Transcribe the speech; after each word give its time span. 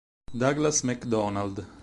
Douglas 0.33 0.81
McDonald 0.81 1.61